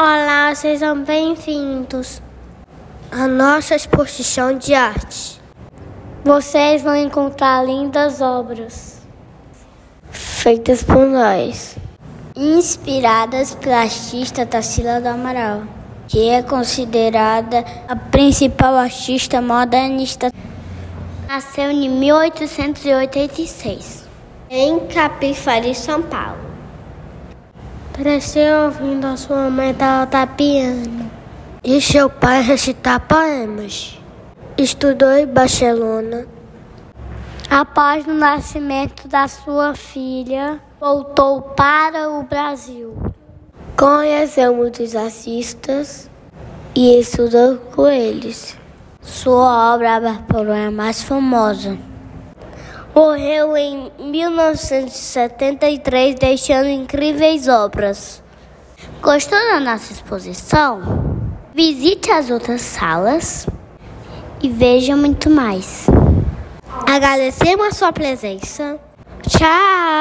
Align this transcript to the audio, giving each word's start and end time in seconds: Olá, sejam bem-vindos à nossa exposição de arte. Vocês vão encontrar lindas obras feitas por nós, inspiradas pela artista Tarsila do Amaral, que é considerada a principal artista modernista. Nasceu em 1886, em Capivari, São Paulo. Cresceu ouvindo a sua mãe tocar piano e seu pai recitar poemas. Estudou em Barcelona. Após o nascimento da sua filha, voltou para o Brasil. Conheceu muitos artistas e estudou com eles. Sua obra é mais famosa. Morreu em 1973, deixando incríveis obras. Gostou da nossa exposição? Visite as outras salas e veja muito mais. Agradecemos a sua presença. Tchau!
Olá, 0.00 0.54
sejam 0.54 1.02
bem-vindos 1.02 2.22
à 3.10 3.26
nossa 3.26 3.74
exposição 3.74 4.56
de 4.56 4.72
arte. 4.72 5.40
Vocês 6.24 6.82
vão 6.82 6.94
encontrar 6.94 7.66
lindas 7.66 8.20
obras 8.20 9.02
feitas 10.08 10.84
por 10.84 11.04
nós, 11.04 11.74
inspiradas 12.36 13.56
pela 13.56 13.80
artista 13.80 14.46
Tarsila 14.46 15.00
do 15.00 15.08
Amaral, 15.08 15.64
que 16.06 16.28
é 16.28 16.44
considerada 16.44 17.64
a 17.88 17.96
principal 17.96 18.76
artista 18.76 19.42
modernista. 19.42 20.30
Nasceu 21.26 21.72
em 21.72 21.88
1886, 21.88 24.04
em 24.48 24.78
Capivari, 24.78 25.74
São 25.74 26.02
Paulo. 26.02 26.47
Cresceu 27.98 28.66
ouvindo 28.66 29.08
a 29.08 29.16
sua 29.16 29.50
mãe 29.50 29.74
tocar 29.74 30.36
piano 30.36 31.10
e 31.64 31.80
seu 31.80 32.08
pai 32.08 32.42
recitar 32.42 33.00
poemas. 33.00 33.98
Estudou 34.56 35.10
em 35.10 35.26
Barcelona. 35.26 36.24
Após 37.50 38.06
o 38.06 38.14
nascimento 38.14 39.08
da 39.08 39.26
sua 39.26 39.74
filha, 39.74 40.60
voltou 40.78 41.42
para 41.42 42.08
o 42.08 42.22
Brasil. 42.22 42.96
Conheceu 43.76 44.54
muitos 44.54 44.94
artistas 44.94 46.08
e 46.76 47.00
estudou 47.00 47.56
com 47.74 47.88
eles. 47.88 48.56
Sua 49.02 49.74
obra 49.74 50.00
é 50.56 50.70
mais 50.70 51.02
famosa. 51.02 51.76
Morreu 52.94 53.56
em 53.56 53.90
1973, 53.98 56.14
deixando 56.14 56.68
incríveis 56.68 57.48
obras. 57.48 58.22
Gostou 59.00 59.38
da 59.38 59.58
nossa 59.60 59.92
exposição? 59.92 60.82
Visite 61.54 62.10
as 62.10 62.30
outras 62.30 62.62
salas 62.62 63.46
e 64.42 64.48
veja 64.48 64.96
muito 64.96 65.30
mais. 65.30 65.86
Agradecemos 66.86 67.66
a 67.66 67.72
sua 67.72 67.92
presença. 67.92 68.78
Tchau! 69.28 69.97